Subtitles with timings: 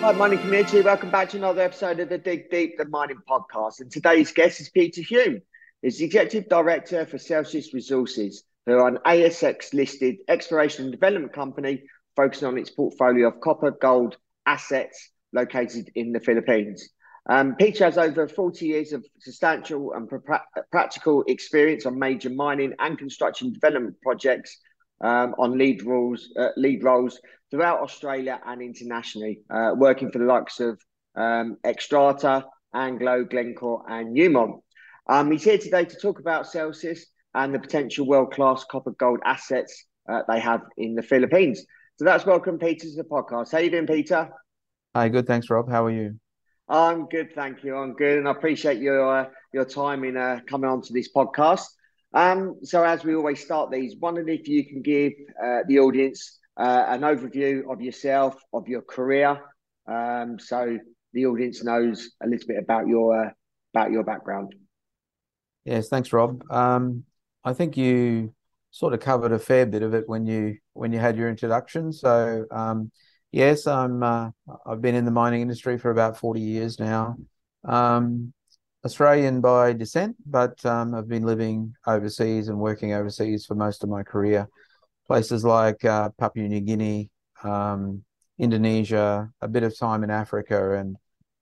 [0.00, 0.80] Hi, mining community.
[0.80, 3.80] Welcome back to another episode of the Dig Deep, the mining podcast.
[3.80, 5.42] And today's guest is Peter Hume.
[5.82, 11.34] He's the executive director for Celsius Resources, who are an ASX listed exploration and development
[11.34, 11.82] company
[12.16, 16.88] focusing on its portfolio of copper gold assets located in the Philippines.
[17.28, 22.72] Um, Peter has over 40 years of substantial and pra- practical experience on major mining
[22.78, 24.60] and construction development projects
[25.00, 30.24] um, on lead roles, uh, lead roles throughout Australia and internationally, uh, working for the
[30.24, 30.80] likes of
[31.16, 34.60] um, Xstrata, Anglo, Glencore, and Newmont.
[35.08, 39.86] Um, he's here today to talk about Celsius and the potential world-class copper gold assets
[40.08, 41.64] uh, they have in the Philippines.
[41.96, 43.52] So that's welcome, Peter, to the podcast.
[43.52, 44.30] How you doing, Peter?
[44.94, 45.26] Hi, good.
[45.26, 45.70] Thanks, Rob.
[45.70, 46.18] How are you?
[46.68, 47.76] I'm good, thank you.
[47.76, 51.10] I'm good, and I appreciate your uh, your time in uh, coming on to this
[51.12, 51.66] podcast.
[52.12, 56.38] Um, so, as we always start these, wondering if you can give uh, the audience
[56.56, 59.40] uh, an overview of yourself, of your career,
[59.86, 60.78] um, so
[61.12, 63.30] the audience knows a little bit about your uh,
[63.74, 64.54] about your background.
[65.64, 66.42] Yes, thanks, Rob.
[66.50, 67.04] Um,
[67.44, 68.34] I think you
[68.70, 71.92] sort of covered a fair bit of it when you when you had your introduction.
[71.92, 72.90] So, um,
[73.30, 74.30] yes, I'm uh,
[74.66, 77.16] I've been in the mining industry for about forty years now.
[77.64, 78.32] Um,
[78.84, 83.90] Australian by descent, but um, I've been living overseas and working overseas for most of
[83.90, 84.48] my career.
[85.06, 87.10] Places like uh, Papua New Guinea,
[87.42, 88.02] um,
[88.38, 90.96] Indonesia, a bit of time in Africa, and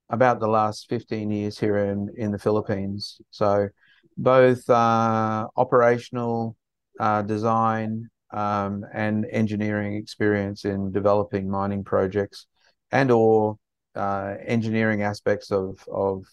[0.08, 3.20] about the last 15 years here in, in the Philippines.
[3.30, 3.68] So,
[4.16, 6.56] both uh, operational
[6.98, 12.46] uh, design um, and engineering experience in developing mining projects
[12.90, 13.58] and or
[13.94, 16.24] uh, engineering aspects of, of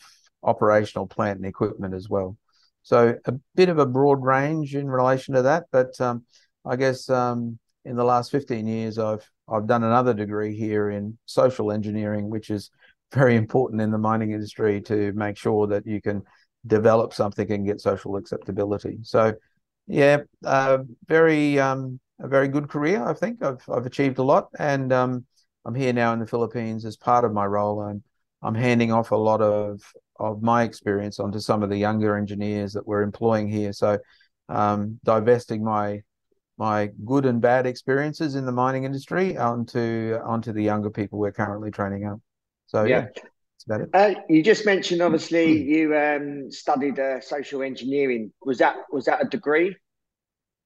[0.45, 2.37] operational plant and equipment as well.
[2.83, 6.23] So a bit of a broad range in relation to that, but um,
[6.63, 11.17] I guess um, in the last 15 years, I've I've done another degree here in
[11.25, 12.71] social engineering, which is
[13.13, 16.23] very important in the mining industry to make sure that you can
[16.65, 18.97] develop something and get social acceptability.
[19.03, 19.33] So,
[19.87, 23.03] yeah, uh, very um, a very good career.
[23.03, 25.25] I think I've I've achieved a lot, and um,
[25.65, 27.81] I'm here now in the Philippines as part of my role.
[27.81, 28.03] I'm
[28.41, 29.81] I'm handing off a lot of
[30.19, 33.73] of my experience onto some of the younger engineers that we're employing here.
[33.73, 33.97] So,
[34.49, 36.01] um, divesting my
[36.57, 41.31] my good and bad experiences in the mining industry onto onto the younger people we're
[41.31, 42.19] currently training up.
[42.67, 43.23] So yeah, yeah
[43.53, 43.89] that's about it.
[43.93, 48.31] Uh, you just mentioned obviously you um, studied uh, social engineering.
[48.43, 49.75] Was that was that a degree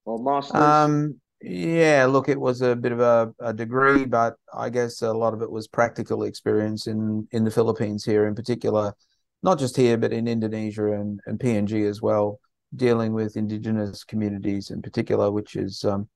[0.04, 0.60] or master's?
[0.60, 5.10] Um, yeah, look, it was a bit of a, a degree, but I guess a
[5.10, 8.94] lot of it was practical experience in in the Philippines here, in particular
[9.42, 12.40] not just here, but in Indonesia and, and PNG as well,
[12.74, 16.08] dealing with indigenous communities in particular, which is um,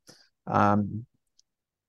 [0.47, 1.07] um,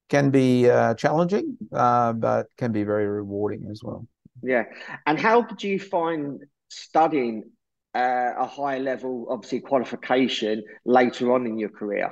[0.09, 4.07] can be uh, challenging, uh, but can be very rewarding as well.
[4.41, 4.63] Yeah.
[5.05, 7.43] And how did you find studying
[7.93, 12.11] uh, a high level, obviously, qualification later on in your career?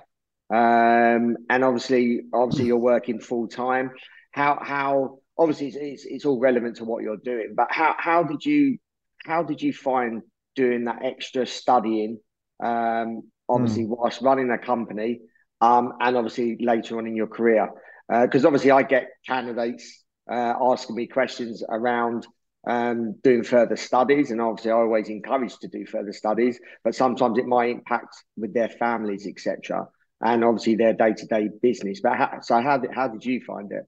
[0.50, 3.92] Um, and obviously, obviously, you're working full time.
[4.32, 8.24] How how obviously it's, it's, it's all relevant to what you're doing, but how how
[8.24, 8.78] did you
[9.26, 10.22] how did you find
[10.56, 12.20] doing that extra studying?
[12.64, 13.90] Um, obviously, mm.
[13.90, 15.22] whilst running a company,
[15.62, 17.70] um, and obviously later on in your career,
[18.10, 22.28] because uh, obviously I get candidates uh, asking me questions around
[22.68, 27.38] um, doing further studies, and obviously I always encourage to do further studies, but sometimes
[27.38, 29.88] it might impact with their families, etc.,
[30.22, 32.00] and obviously their day to day business.
[32.02, 33.84] But how, so how did how did you find it?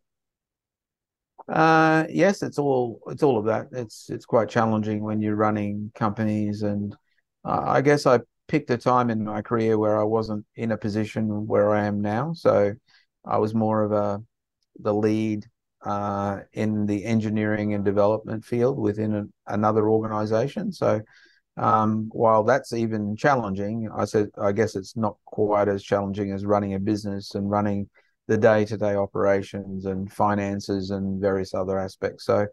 [1.48, 3.68] Uh, yes, it's all it's all of that.
[3.72, 6.96] It's it's quite challenging when you're running companies, and
[7.44, 10.78] uh, I guess I picked a time in my career where I wasn't in a
[10.78, 12.34] position where I am now.
[12.34, 12.74] So
[13.24, 14.24] I was more of a
[14.80, 15.46] the lead
[15.84, 20.72] uh, in the engineering and development field within another organization.
[20.72, 21.02] So
[21.58, 26.46] um, while that's even challenging, I said I guess it's not quite as challenging as
[26.46, 27.90] running a business and running
[28.28, 32.26] the day-to-day operations and finances and various other aspects.
[32.26, 32.48] So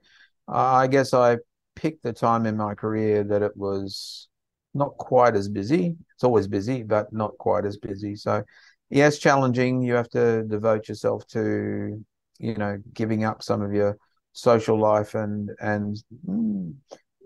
[0.49, 1.39] I guess I
[1.75, 4.29] picked the time in my career that it was
[4.75, 5.97] not quite as busy.
[6.15, 8.17] It's always busy, but not quite as busy.
[8.17, 8.43] So
[8.91, 9.83] yes, challenging.
[9.83, 12.05] You have to devote yourself to,
[12.39, 13.97] you know, giving up some of your
[14.33, 16.75] social life and and mm,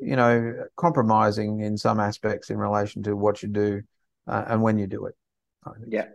[0.00, 3.80] you know compromising in some aspects in relation to what you do
[4.26, 5.14] uh, and when you do it.
[5.88, 6.06] Yeah.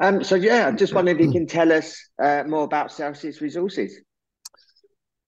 [0.00, 3.40] Um, so yeah, I just wondered if you can tell us uh, more about Celsius
[3.40, 4.00] Resources.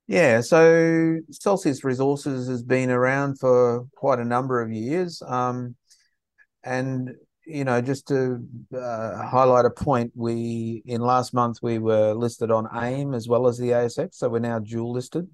[0.09, 5.21] Yeah, so Celsius Resources has been around for quite a number of years.
[5.27, 5.75] Um,
[6.63, 7.11] and,
[7.45, 8.39] you know, just to
[8.77, 13.49] uh, highlight a point, we, in last month, we were listed on AIM as well
[13.49, 14.15] as the ASX.
[14.15, 15.29] So we're now dual listed.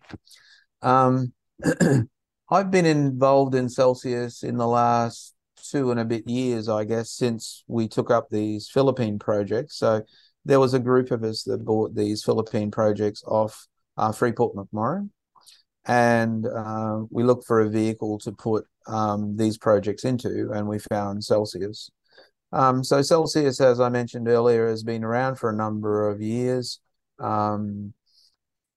[0.81, 1.35] Um,
[2.51, 5.35] I've been involved in Celsius in the last
[5.73, 9.79] two and a bit years, I guess, since we took up these Philippine projects.
[9.79, 10.03] So
[10.45, 13.67] there was a group of us that bought these Philippine projects off
[13.97, 15.09] uh, Freeport McMoRan.
[15.87, 20.79] And uh, we looked for a vehicle to put um, these projects into, and we
[20.79, 21.91] found Celsius.
[22.53, 26.81] Um, so Celsius, as I mentioned earlier, has been around for a number of years.
[27.19, 27.95] Um,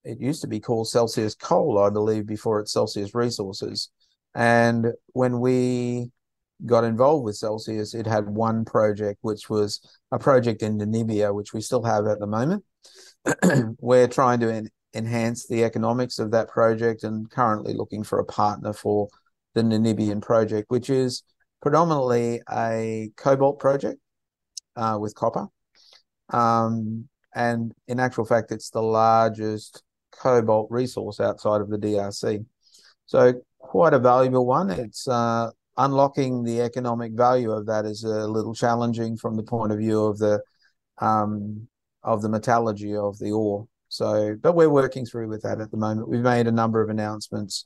[0.04, 3.90] it used to be called Celsius Coal, I believe, before it's Celsius Resources.
[4.34, 6.12] And when we
[6.66, 9.82] got involved with Celsius, it had one project, which was
[10.12, 12.64] a project in Namibia, which we still have at the moment.
[13.80, 18.26] We're trying to en- enhance the economics of that project and currently looking for a
[18.26, 19.10] partner for
[19.54, 21.24] the Namibian project, which is
[21.62, 24.00] predominantly a cobalt project
[24.76, 25.48] uh, with copper.
[26.30, 32.46] Um, and in actual fact, it's the largest cobalt resource outside of the DRC.
[33.06, 34.70] So quite a valuable one.
[34.70, 39.72] It's uh, unlocking the economic value of that is a little challenging from the point
[39.72, 40.42] of view of the
[41.00, 41.68] um,
[42.04, 43.68] of the metallurgy of the ore.
[43.90, 46.10] So, but we're working through with that at the moment.
[46.10, 47.66] We've made a number of announcements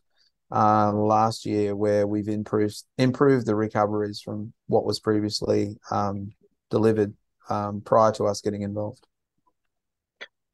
[0.52, 6.32] uh, last year where we've improved improved the recoveries from what was previously um,
[6.70, 7.14] delivered
[7.50, 9.06] um, prior to us getting involved.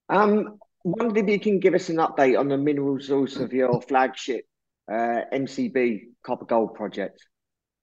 [0.10, 3.82] Um, wondered if you can give us an update on the mineral resource of your
[3.82, 4.46] flagship
[4.90, 7.26] uh, MCB copper gold project.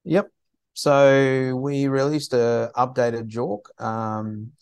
[0.04, 0.30] Yep.
[0.74, 4.52] So we released a updated JORC um,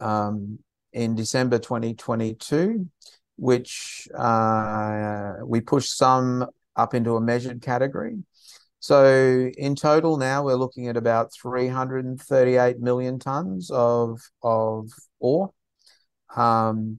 [0.00, 0.58] um,
[0.92, 2.88] in December 2022,
[3.36, 8.18] which uh, we pushed some up into a measured category.
[8.80, 15.52] So in total now we're looking at about 338 million tons of of ore
[16.34, 16.98] um,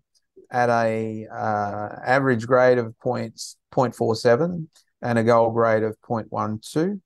[0.52, 4.68] at a uh, average grade of points 0.47
[5.02, 7.02] and a gold grade of 0.12.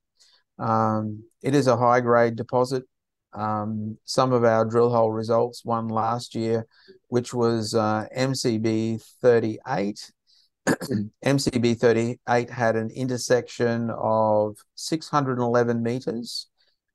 [0.59, 2.83] Um, it is a high grade deposit.
[3.33, 6.65] Um, some of our drill hole results, one last year,
[7.09, 10.11] which was uh, MCB 38.
[11.25, 16.47] MCB 38 had an intersection of 611 meters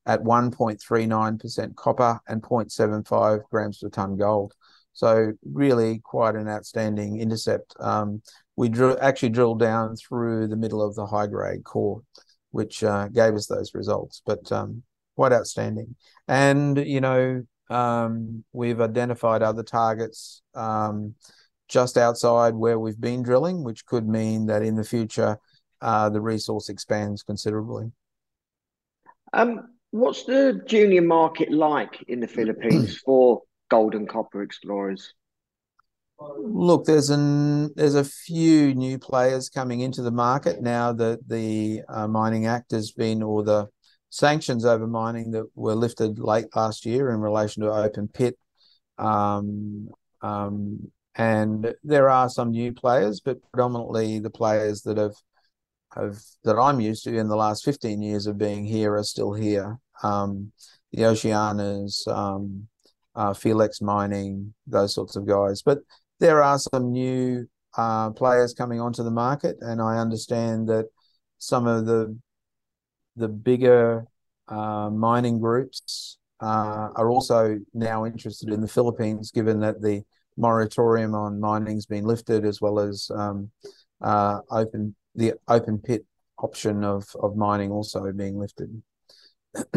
[0.07, 4.55] at 1.39% copper and 0.75 grams per ton gold.
[4.93, 7.75] So really quite an outstanding intercept.
[7.79, 8.23] Um,
[8.57, 12.03] we drew, actually drilled down through the middle of the high grade core
[12.51, 14.23] which uh, gave us those results.
[14.25, 14.83] But um,
[15.17, 15.97] quite outstanding.
[16.29, 21.15] And you know, um, we've identified other targets um,
[21.69, 25.39] just outside where we've been drilling, which could mean that in the future
[25.81, 27.93] uh, the resource expands considerably.
[29.33, 35.15] Um, what's the junior market like in the Philippines for gold and copper explorers?
[36.21, 41.83] Look, there's an there's a few new players coming into the market now that the
[41.89, 43.69] uh, Mining Act has been, or the
[44.11, 48.37] sanctions over mining that were lifted late last year in relation to open pit.
[48.99, 49.89] Um,
[50.21, 55.15] um, and there are some new players, but predominantly the players that have
[55.95, 59.33] have that I'm used to in the last 15 years of being here are still
[59.33, 59.79] here.
[60.03, 60.53] Um,
[60.93, 62.69] the Oceanas, um,
[63.15, 65.63] uh, Philex Mining, those sorts of guys.
[65.63, 65.79] But
[66.21, 70.87] there are some new uh, players coming onto the market, and I understand that
[71.39, 72.17] some of the
[73.17, 74.07] the bigger
[74.49, 80.03] uh, mining groups uh, are also now interested in the Philippines, given that the
[80.37, 83.51] moratorium on mining's been lifted, as well as um,
[84.01, 86.05] uh, open the open pit
[86.39, 88.83] option of of mining also being lifted.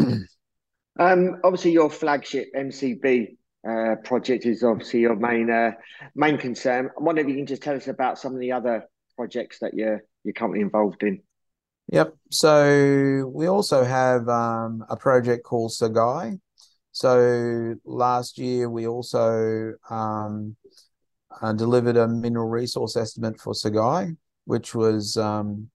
[0.99, 5.71] um, obviously, your flagship MCB uh, project is obviously your main uh,
[6.15, 6.89] main concern.
[6.97, 8.83] I wonder if you can just tell us about some of the other
[9.15, 11.21] projects that you're you're currently involved in.
[11.87, 12.15] Yep.
[12.31, 16.39] So we also have um, a project called Sagay.
[16.91, 20.55] So last year we also um,
[21.41, 24.15] uh, delivered a mineral resource estimate for Sagay,
[24.45, 25.69] which was um,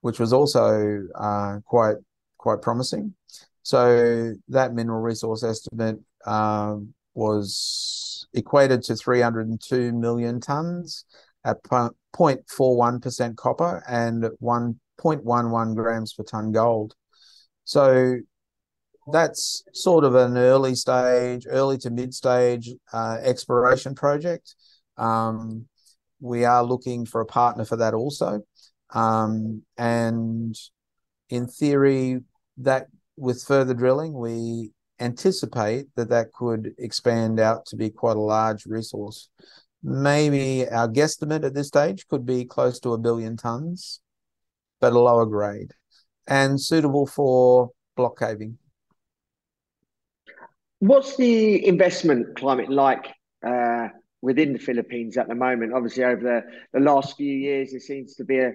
[0.00, 1.96] which was also uh, quite
[2.38, 3.14] quite promising.
[3.62, 11.04] So that mineral resource estimate um, was equated to 302 million tons
[11.44, 16.94] at 0.41% copper and 1.11 grams per ton gold.
[17.64, 18.16] So
[19.12, 24.54] that's sort of an early stage, early to mid stage uh, exploration project.
[24.96, 25.66] Um,
[26.20, 28.40] we are looking for a partner for that also.
[28.90, 30.56] Um, and
[31.28, 32.20] in theory,
[32.58, 38.20] that with further drilling, we anticipate that that could expand out to be quite a
[38.20, 39.28] large resource.
[39.82, 44.00] Maybe our guesstimate at this stage could be close to a billion tons,
[44.80, 45.72] but a lower grade
[46.26, 48.58] and suitable for block caving.
[50.78, 53.06] What's the investment climate like
[53.46, 53.88] uh,
[54.22, 55.72] within the Philippines at the moment?
[55.72, 58.52] Obviously, over the, the last few years, there seems to be a,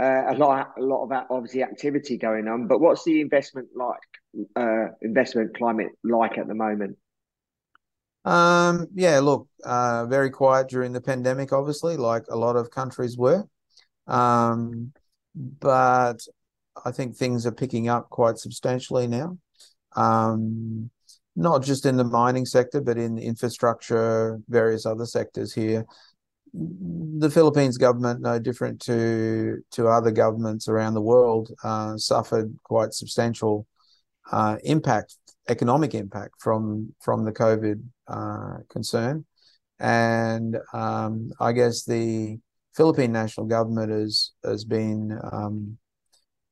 [0.00, 2.66] uh, a lot, a lot of obviously activity going on.
[2.66, 3.98] But what's the investment like,
[4.56, 6.96] uh, investment climate like at the moment?
[8.24, 13.16] Um, yeah, look, uh, very quiet during the pandemic, obviously, like a lot of countries
[13.16, 13.44] were.
[14.06, 14.92] Um,
[15.34, 16.18] but
[16.84, 19.38] I think things are picking up quite substantially now.
[19.96, 20.90] Um,
[21.36, 25.86] not just in the mining sector, but in infrastructure, various other sectors here.
[26.52, 32.94] The Philippines government, no different to to other governments around the world, uh, suffered quite
[32.94, 33.66] substantial
[34.30, 35.16] uh, impact,
[35.48, 39.24] economic impact from from the COVID uh, concern,
[39.78, 42.38] and um, I guess the
[42.74, 45.78] Philippine national government has has been um,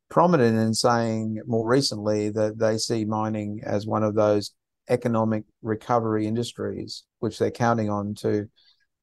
[0.08, 4.52] prominent in saying more recently that they see mining as one of those
[4.88, 8.48] economic recovery industries, which they're counting on to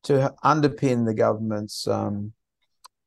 [0.04, 2.34] to underpin the government's um,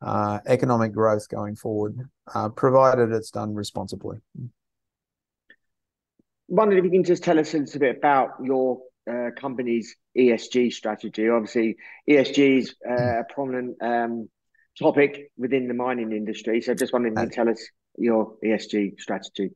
[0.00, 4.18] uh, economic growth going forward, uh, provided it's done responsibly.
[6.48, 10.72] Wondered if you can just tell us a little bit about your uh, company's ESG
[10.72, 11.28] strategy.
[11.28, 11.76] Obviously,
[12.08, 14.28] ESG is uh, a prominent um,
[14.78, 16.60] topic within the mining industry.
[16.60, 19.50] So, just wondering if you can tell us your ESG strategy.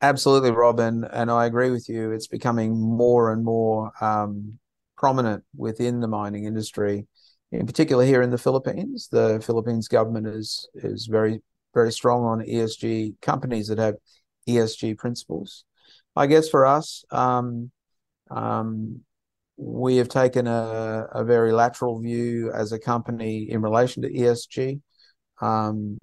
[0.00, 2.10] Absolutely, Robin, and I agree with you.
[2.10, 4.58] It's becoming more and more um,
[5.02, 7.08] prominent within the mining industry,
[7.50, 9.08] in particular here in the Philippines.
[9.10, 11.42] The Philippines government is is very
[11.74, 13.96] very strong on ESG companies that have
[14.48, 15.64] ESG principles.
[16.14, 17.72] I guess for us, um,
[18.30, 19.00] um,
[19.56, 24.80] we have taken a, a, very lateral view as a company in relation to ESG.
[25.40, 25.98] Um,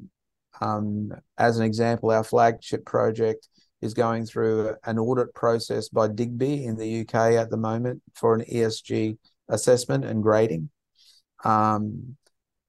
[0.60, 3.48] um, as an example, our flagship project
[3.82, 8.34] is going through an audit process by Digbee in the UK at the moment for
[8.34, 9.18] an ESG
[9.48, 10.70] assessment and grading.
[11.44, 12.18] Um,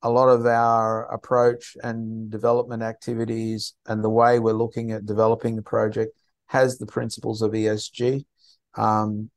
[0.03, 5.57] a lot of our approach and development activities and the way we're looking at developing
[5.57, 8.25] the project has the principles of ESG.
[8.77, 9.31] Um,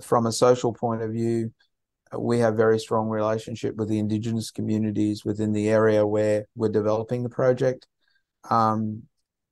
[0.00, 1.52] from a social point of view,
[2.18, 7.22] we have very strong relationship with the indigenous communities within the area where we're developing
[7.22, 7.86] the project.
[8.50, 9.04] Um,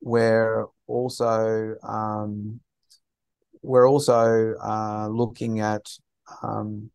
[0.02, 2.60] we're also um,
[3.62, 5.86] we're also uh, looking at
[6.42, 6.90] um,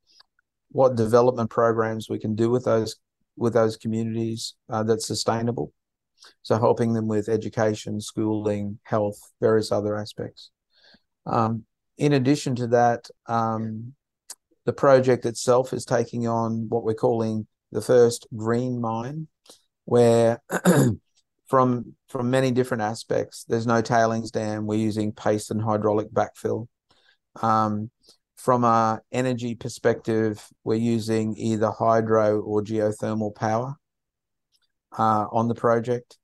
[0.71, 2.97] what development programs we can do with those
[3.37, 5.73] with those communities uh, that's sustainable.
[6.41, 10.51] So helping them with education, schooling, health, various other aspects.
[11.25, 11.65] Um,
[11.97, 13.93] in addition to that, um,
[14.65, 19.27] the project itself is taking on what we're calling the first green mine,
[19.83, 20.41] where
[21.47, 23.45] from from many different aspects.
[23.47, 24.65] There's no tailings dam.
[24.65, 26.67] We're using paste and hydraulic backfill.
[27.41, 27.91] Um,
[28.37, 33.75] from a energy perspective, we're using either hydro or geothermal power
[34.97, 36.17] uh, on the project.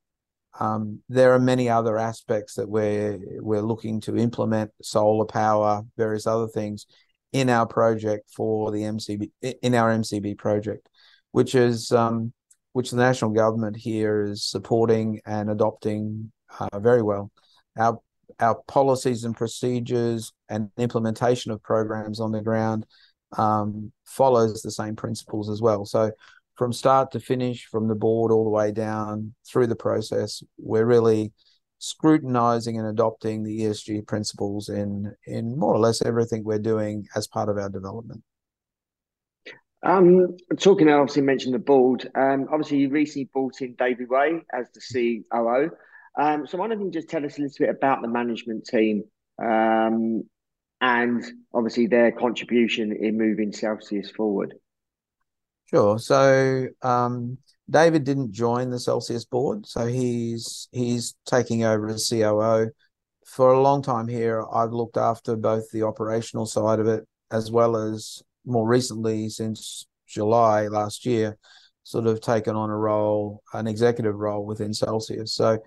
[0.60, 6.28] Um, there are many other aspects that we're we're looking to implement: solar power, various
[6.28, 6.86] other things
[7.32, 10.88] in our project for the MCB in our MCB project,
[11.32, 12.34] which is um,
[12.74, 17.32] which the national government here is supporting and adopting uh, very well.
[17.78, 18.00] Our
[18.40, 22.86] our policies and procedures and implementation of programs on the ground
[23.38, 25.86] um, follows the same principles as well.
[25.86, 26.12] So,
[26.56, 30.86] from start to finish, from the board all the way down through the process, we're
[30.86, 31.34] really
[31.80, 37.28] scrutinizing and adopting the ESG principles in in more or less everything we're doing as
[37.28, 38.22] part of our development.
[39.84, 42.10] Um, talking, obviously mentioned the board.
[42.16, 45.72] Um, obviously, you recently brought in David Way as the COO.
[46.20, 49.04] Um, so, why don't you just tell us a little bit about the management team
[49.42, 50.24] um,
[50.82, 51.24] and
[51.54, 54.54] obviously their contribution in moving Celsius forward?
[55.66, 55.98] Sure.
[55.98, 57.38] So, um,
[57.70, 62.70] David didn't join the Celsius board, so he's he's taking over as COO.
[63.26, 67.50] For a long time here, I've looked after both the operational side of it as
[67.50, 71.38] well as more recently since July last year,
[71.84, 75.34] sort of taken on a role, an executive role within Celsius.
[75.34, 75.60] So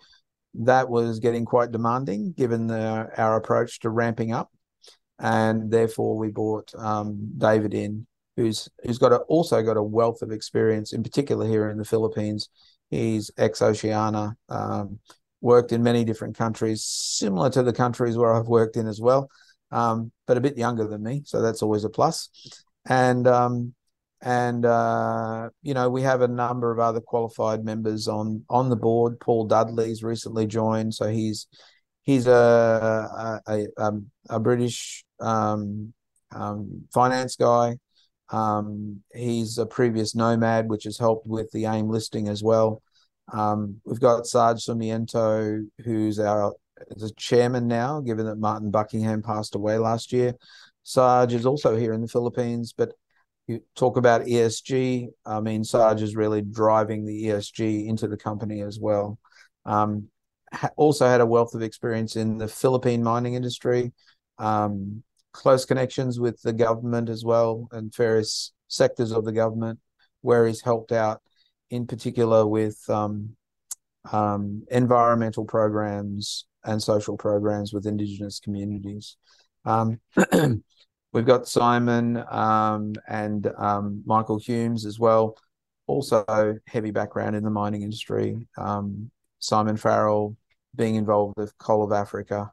[0.54, 4.50] that was getting quite demanding given the, our approach to ramping up.
[5.18, 10.22] And therefore, we brought um, David in, who's who's got a, also got a wealth
[10.22, 12.48] of experience, in particular here in the Philippines.
[12.90, 14.98] He's ex Oceania, um,
[15.40, 19.28] worked in many different countries, similar to the countries where I've worked in as well,
[19.70, 22.63] um, but a bit younger than me, so that's always a plus.
[22.86, 23.74] And um,
[24.20, 28.76] and uh, you know we have a number of other qualified members on on the
[28.76, 29.20] board.
[29.20, 31.46] Paul Dudley's recently joined, so he's
[32.02, 35.92] he's a a, a, um, a British um,
[36.32, 37.76] um, finance guy.
[38.30, 42.82] Um, he's a previous nomad, which has helped with the AIM listing as well.
[43.32, 46.54] Um, we've got Sarge Sarmiento, who's our
[46.96, 50.34] the chairman now, given that Martin Buckingham passed away last year.
[50.84, 52.92] Sarge is also here in the Philippines, but
[53.46, 55.08] you talk about ESG.
[55.26, 59.18] I mean, Sarge is really driving the ESG into the company as well.
[59.66, 60.08] Um,
[60.52, 63.92] ha- also had a wealth of experience in the Philippine mining industry,
[64.38, 69.78] um, close connections with the government as well, and various sectors of the government,
[70.20, 71.20] where he's helped out
[71.70, 73.36] in particular with um,
[74.12, 79.16] um, environmental programs and social programs with Indigenous communities.
[79.64, 80.00] Um,
[81.12, 85.36] we've got Simon um, and um, Michael Humes as well,
[85.86, 88.46] also heavy background in the mining industry.
[88.56, 90.36] Um, Simon Farrell
[90.76, 92.50] being involved with Coal of Africa.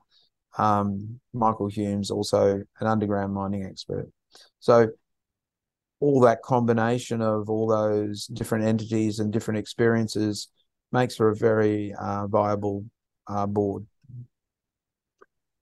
[0.57, 4.09] Um, Michael Humes also an underground mining expert.
[4.59, 4.89] So
[5.99, 10.49] all that combination of all those different entities and different experiences
[10.91, 12.83] makes for a very uh, viable
[13.27, 13.85] uh, board.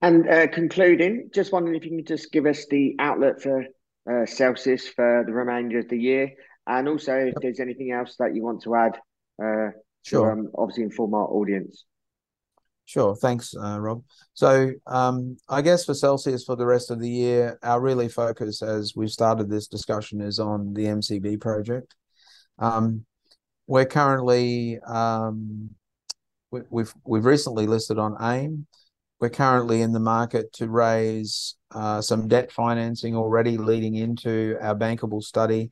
[0.02, 3.66] And uh, concluding, just wondering if you can just give us the outlook for
[4.10, 6.32] uh, Celsius for the remainder of the year,
[6.68, 8.98] and also if there's anything else that you want to add.
[9.42, 9.72] Uh,
[10.04, 10.28] sure.
[10.28, 11.86] To, um, obviously, inform our audience.
[12.86, 13.16] Sure.
[13.16, 14.04] Thanks, uh, Rob.
[14.34, 18.64] So, um, I guess for Celsius for the rest of the year, our really focus
[18.64, 21.94] as we've started this discussion is on the MCB project.
[22.58, 23.06] Um,
[23.68, 25.70] we're currently um,
[26.50, 28.66] we, we've we've recently listed on AIM.
[29.20, 34.76] We're currently in the market to raise uh, some debt financing already, leading into our
[34.76, 35.72] bankable study.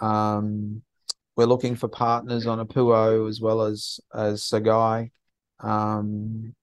[0.00, 0.82] Um,
[1.36, 5.10] we're looking for partners on Apuo as well as as Sagay
[5.60, 6.54] um,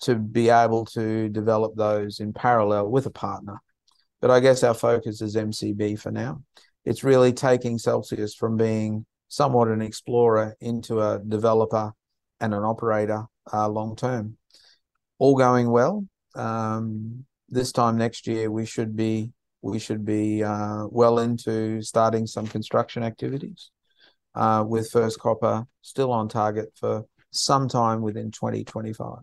[0.00, 3.60] to be able to develop those in parallel with a partner.
[4.20, 6.42] But I guess our focus is MCB for now.
[6.84, 11.92] It's really taking Celsius from being somewhat an explorer into a developer
[12.40, 14.36] and an operator uh, long term.
[15.20, 16.04] All going well.
[16.34, 22.26] Um, this time next year, we should be we should be uh, well into starting
[22.26, 23.70] some construction activities,
[24.34, 29.18] uh, with first copper still on target for sometime within 2025.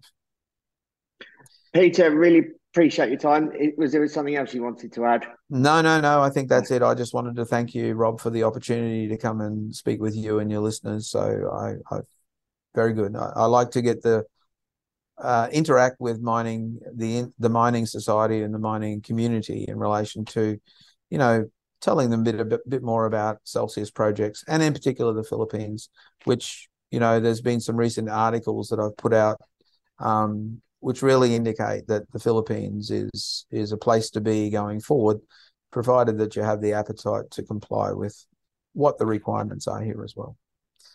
[1.73, 3.51] Peter, really appreciate your time.
[3.77, 5.25] Was there something else you wanted to add?
[5.49, 6.21] No, no, no.
[6.21, 6.83] I think that's it.
[6.83, 10.15] I just wanted to thank you, Rob, for the opportunity to come and speak with
[10.15, 11.09] you and your listeners.
[11.09, 12.01] So I, I
[12.75, 13.15] very good.
[13.15, 14.25] I, I like to get the
[15.17, 20.59] uh, interact with mining the the mining society and the mining community in relation to,
[21.09, 21.45] you know,
[21.81, 25.23] telling them a bit a bit, bit more about Celsius projects and in particular the
[25.23, 25.89] Philippines,
[26.25, 29.41] which you know, there's been some recent articles that I've put out,
[29.99, 35.19] um, which really indicate that the Philippines is is a place to be going forward,
[35.71, 38.25] provided that you have the appetite to comply with
[38.73, 40.37] what the requirements are here as well.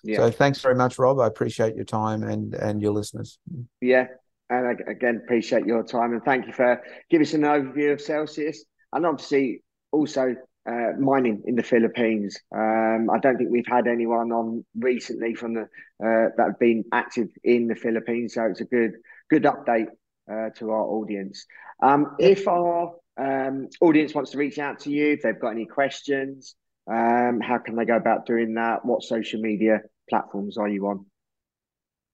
[0.03, 0.19] Yeah.
[0.19, 1.21] So thanks very much, Rob.
[1.21, 3.39] I appreciate your time and and your listeners.
[3.81, 4.07] Yeah,
[4.51, 8.65] and again appreciate your time and thank you for giving us an overview of Celsius
[8.93, 10.35] and obviously also
[10.69, 12.39] uh, mining in the Philippines.
[12.55, 16.85] Um, I don't think we've had anyone on recently from the uh, that have been
[16.93, 18.93] active in the Philippines, so it's a good
[19.31, 19.89] good update
[20.31, 21.47] uh, to our audience.
[21.83, 25.67] Um, if our um, audience wants to reach out to you, if they've got any
[25.67, 26.55] questions,
[26.91, 28.85] um, how can they go about doing that?
[28.85, 31.07] What social media platforms are you on?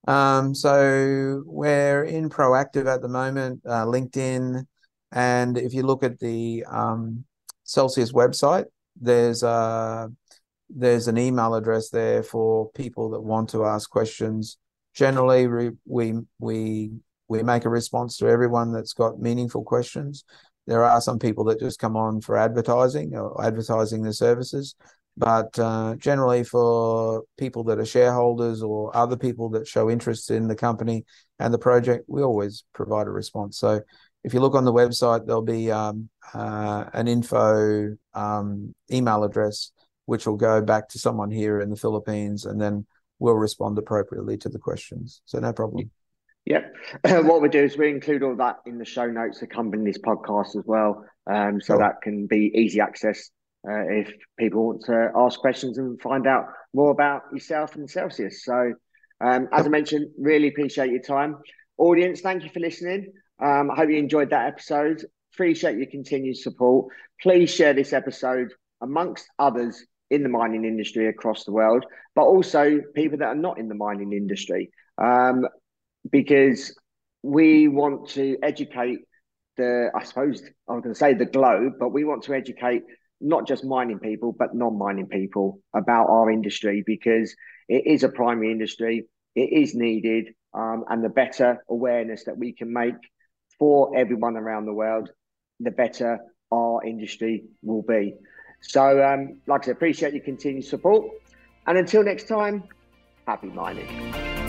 [0.06, 4.64] Um, so we're in proactive at the moment, uh, LinkedIn,
[5.12, 7.24] and if you look at the um,
[7.68, 8.64] Celsius website.
[9.00, 10.10] There's a
[10.70, 14.56] there's an email address there for people that want to ask questions.
[14.94, 16.90] Generally, we we we
[17.28, 20.24] we make a response to everyone that's got meaningful questions.
[20.66, 24.74] There are some people that just come on for advertising or advertising their services,
[25.18, 30.46] but uh, generally for people that are shareholders or other people that show interest in
[30.46, 31.04] the company
[31.40, 33.58] and the project, we always provide a response.
[33.58, 33.80] So
[34.22, 39.72] if you look on the website, there'll be um, uh, an info um, email address,
[40.06, 42.86] which will go back to someone here in the Philippines, and then
[43.18, 45.20] we'll respond appropriately to the questions.
[45.24, 45.90] So no problem.
[46.46, 46.74] Yep.
[47.24, 50.56] what we do is we include all that in the show notes accompanying this podcast
[50.56, 51.78] as well, um, so sure.
[51.78, 53.30] that can be easy access
[53.68, 58.44] uh, if people want to ask questions and find out more about yourself and Celsius.
[58.44, 58.72] So,
[59.20, 61.36] um, as I mentioned, really appreciate your time.
[61.76, 63.12] Audience, thank you for listening.
[63.40, 65.04] Um, I hope you enjoyed that episode.
[65.34, 66.92] Appreciate your continued support.
[67.20, 72.80] Please share this episode amongst others in the mining industry across the world, but also
[72.94, 75.46] people that are not in the mining industry, um,
[76.10, 76.76] because
[77.22, 79.00] we want to educate
[79.56, 82.82] the, I suppose I was going to say the globe, but we want to educate
[83.20, 87.34] not just mining people, but non mining people about our industry because
[87.68, 92.52] it is a primary industry, it is needed, um, and the better awareness that we
[92.52, 92.94] can make
[93.58, 95.10] for everyone around the world,
[95.60, 96.18] the better
[96.52, 98.14] our industry will be.
[98.60, 101.06] So, um, like I said, appreciate your continued support.
[101.66, 102.64] And until next time,
[103.26, 103.86] happy mining.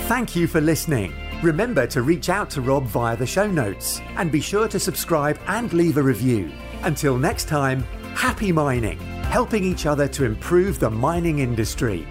[0.08, 1.14] Thank you for listening.
[1.44, 5.40] Remember to reach out to Rob via the show notes and be sure to subscribe
[5.48, 6.52] and leave a review.
[6.84, 7.86] Until next time,
[8.20, 9.00] happy mining,
[9.32, 12.06] helping each other to improve the mining industry.